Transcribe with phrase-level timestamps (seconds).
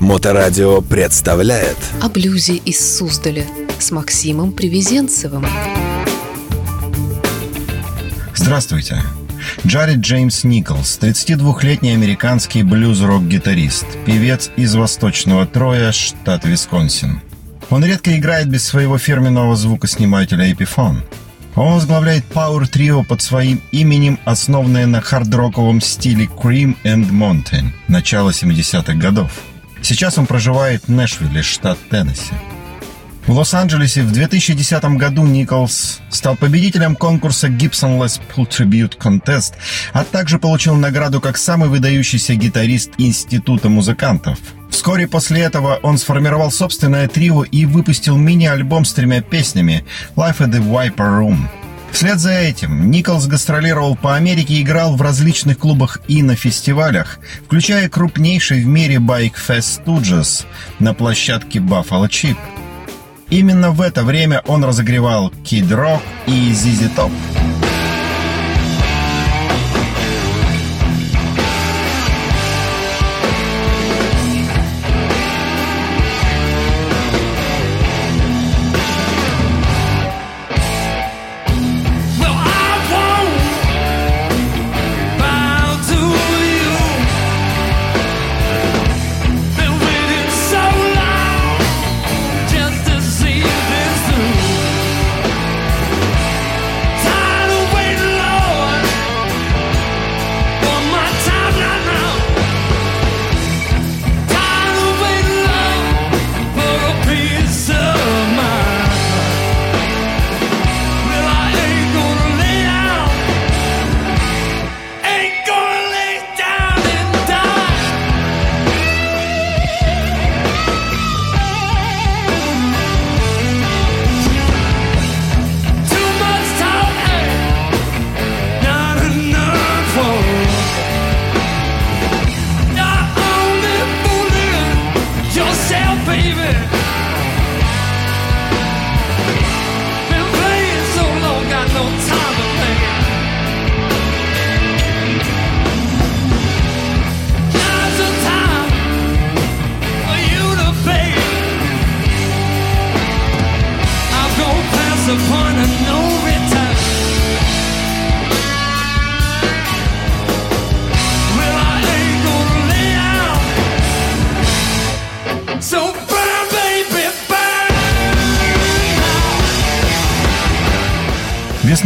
[0.00, 3.44] Моторадио представляет О блюзе из Суздаля
[3.78, 5.46] с Максимом Привезенцевым.
[8.34, 9.02] Здравствуйте.
[9.66, 17.20] Джаред Джеймс Николс, 32-летний американский блюз-рок-гитарист, певец из Восточного Троя, штат Висконсин.
[17.68, 21.02] Он редко играет без своего фирменного звукоснимателя Epiphone.
[21.56, 28.30] Он возглавляет Power Trio под своим именем, основанное на хард-роковом стиле Cream and Mountain начала
[28.30, 29.30] 70-х годов.
[29.82, 32.34] Сейчас он проживает в Нэшвилле, штат Теннесси.
[33.26, 39.52] В Лос-Анджелесе в 2010 году Николс стал победителем конкурса Gibson Les Paul Tribute Contest,
[39.92, 44.38] а также получил награду как самый выдающийся гитарист Института музыкантов.
[44.70, 49.84] Вскоре после этого он сформировал собственное трио и выпустил мини-альбом с тремя песнями
[50.16, 51.59] «Life at the Viper Room».
[51.92, 57.18] Вслед за этим Николс гастролировал по Америке и играл в различных клубах и на фестивалях,
[57.44, 60.44] включая крупнейший в мире Bike Fest Stooges
[60.78, 62.36] на площадке Buffalo Chip.
[63.28, 67.49] Именно в это время он разогревал Kid Rock и ZZ Top.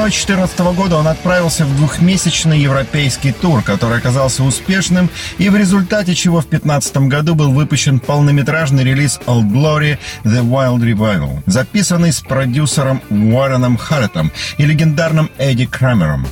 [0.00, 6.14] Весной 2014 года он отправился в двухмесячный европейский тур, который оказался успешным и в результате
[6.14, 12.20] чего в 2015 году был выпущен полнометражный релиз Old Glory The Wild Revival, записанный с
[12.20, 16.26] продюсером Уорреном Харреттом и легендарным Эдди Крамером.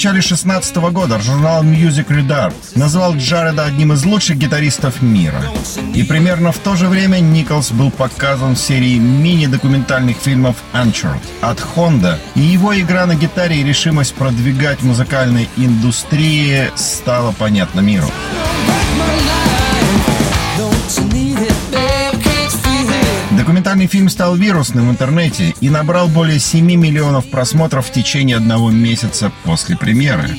[0.00, 5.42] Начале 2016 года журнал Music Redart назвал Джареда одним из лучших гитаристов мира.
[5.94, 11.58] И примерно в то же время Николс был показан в серии мини-документальных фильмов Uncharted от
[11.76, 18.10] Honda, и его игра на гитаре и решимость продвигать музыкальной индустрии стала понятна миру.
[23.40, 28.70] Документальный фильм стал вирусным в интернете и набрал более 7 миллионов просмотров в течение одного
[28.70, 30.36] месяца после премьеры.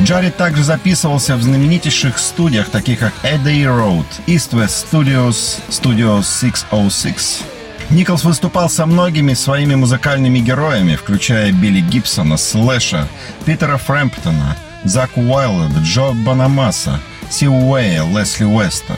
[0.00, 7.42] Джаред также записывался в знаменитейших студиях, таких как Eddie Road, East West Studios, Studio 606.
[7.90, 13.08] Николс выступал со многими своими музыкальными героями, включая Билли Гибсона, Слэша,
[13.44, 17.00] Питера Фрэмптона, Заку Уайлда, Джо Банамаса,
[17.30, 18.96] Си Уэя, Лесли Уэста.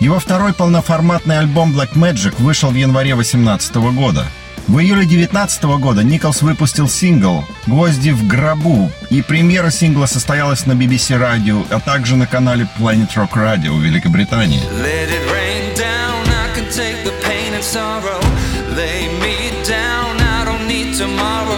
[0.00, 4.26] Его второй полноформатный альбом Black Magic вышел в январе 2018 года.
[4.68, 10.72] В июле 2019 года Николс выпустил сингл «Гвозди в гробу», и премьера сингла состоялась на
[10.72, 14.60] BBC Radio, а также на канале Planet Rock Radio в Великобритании.
[14.82, 18.15] Let it rain down, I can take the pain and sorrow.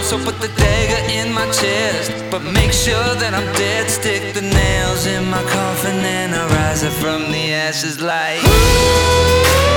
[0.09, 3.87] So put the dagger in my chest, but make sure that I'm dead.
[3.91, 8.41] Stick the nails in my coffin and I rise up from the ashes like.
[8.41, 9.68] If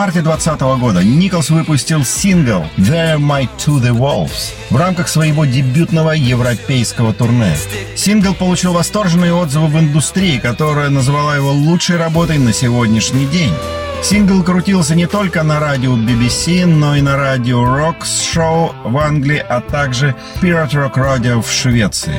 [0.00, 6.12] марте 2020 года Николс выпустил сингл «There My To The Wolves» в рамках своего дебютного
[6.12, 7.54] европейского турне.
[7.96, 13.52] Сингл получил восторженные отзывы в индустрии, которая назвала его лучшей работой на сегодняшний день.
[14.02, 19.44] Сингл крутился не только на радио BBC, но и на радио Rocks Show в Англии,
[19.46, 22.14] а также Pirate Rock Radio в Швеции.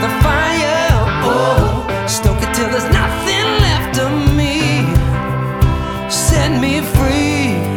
[0.00, 0.88] The fire,
[1.24, 4.56] oh, stoke it till there's nothing left of me.
[6.10, 7.68] Set me free.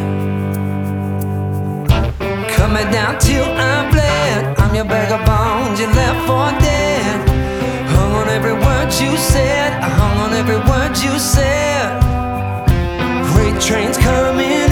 [2.71, 4.57] Me down till I'm bled.
[4.57, 7.29] I'm your bag of bones, you left for dead.
[7.89, 9.74] Hung on every word you said.
[9.83, 12.00] I hung on every word you said.
[13.33, 14.70] Freight trains coming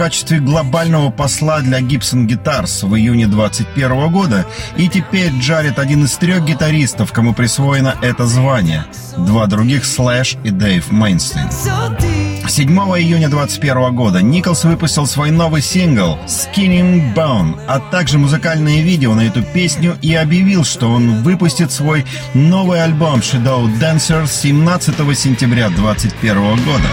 [0.00, 4.46] качестве глобального посла для Gibson Guitars в июне 2021 года,
[4.78, 8.86] и теперь Джаред один из трех гитаристов, кому присвоено это звание.
[9.18, 11.48] Два других Слэш и Дэйв Мастейн.
[11.48, 12.48] So deep.
[12.48, 18.80] 7 июня 2021 года Николс выпустил свой новый сингл «Skin 'n Bone», а также музыкальное
[18.80, 24.94] видео на эту песню и объявил, что он выпустит свой новый альбом «Shadow Dancer» 17
[25.14, 26.88] сентября 2021 года.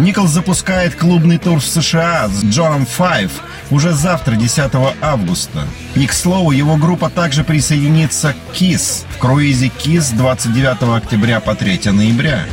[0.00, 3.30] Николс запускает клубный тур в США с Джоном Файв
[3.70, 5.66] уже завтра, 10 августа.
[5.94, 11.54] И, к слову, его группа также присоединится к KISS в круизе KISS 29 октября по
[11.54, 12.46] 3 ноября.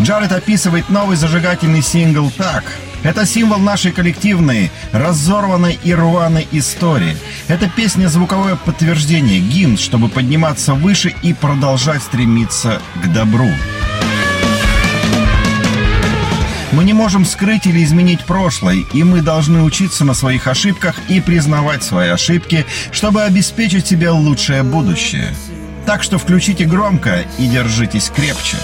[0.00, 2.62] Джаред описывает новый зажигательный сингл так.
[3.02, 7.16] Это символ нашей коллективной, разорванной и рваной истории.
[7.48, 13.48] Это песня звуковое подтверждение, гимн, чтобы подниматься выше и продолжать стремиться к добру.
[16.72, 21.20] Мы не можем скрыть или изменить прошлое, и мы должны учиться на своих ошибках и
[21.20, 25.34] признавать свои ошибки, чтобы обеспечить себе лучшее будущее.
[25.84, 28.56] Так что включите громко и держитесь крепче.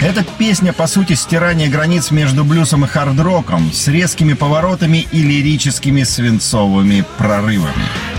[0.00, 6.02] Эта песня, по сути, стирание границ между блюзом и хард-роком с резкими поворотами и лирическими
[6.02, 8.11] свинцовыми прорывами.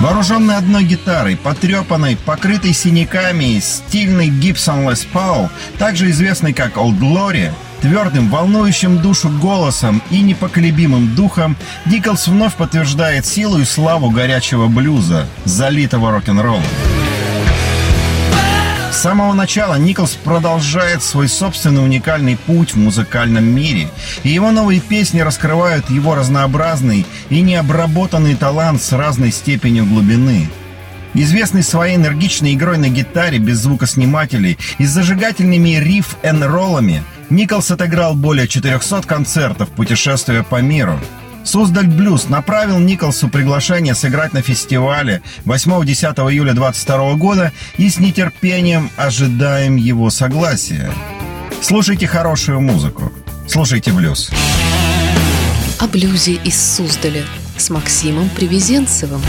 [0.00, 5.48] Вооруженный одной гитарой, потрепанной, покрытой синяками, стильный Gibson Les Paul,
[5.78, 7.50] также известный как Old Glory,
[7.80, 15.26] твердым, волнующим душу голосом и непоколебимым духом, Диклс вновь подтверждает силу и славу горячего блюза,
[15.44, 16.62] залитого рок-н-роллом.
[18.96, 23.90] С самого начала Николс продолжает свой собственный уникальный путь в музыкальном мире,
[24.22, 30.48] и его новые песни раскрывают его разнообразный и необработанный талант с разной степенью глубины.
[31.12, 38.48] Известный своей энергичной игрой на гитаре без звукоснимателей и с зажигательными риф-эн-роллами, Николс отыграл более
[38.48, 40.98] 400 концертов, путешествуя по миру–
[41.46, 48.90] Суздаль Блюз направил Николсу приглашение сыграть на фестивале 8-10 июля 2022 года и с нетерпением
[48.96, 50.90] ожидаем его согласия.
[51.62, 53.12] Слушайте хорошую музыку.
[53.46, 54.30] Слушайте блюз.
[55.78, 57.22] О блюзе из Суздаля
[57.56, 59.22] с Максимом Привезенцевым.